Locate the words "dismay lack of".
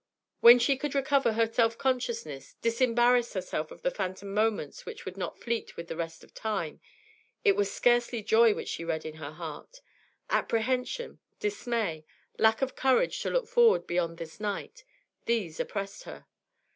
11.39-12.75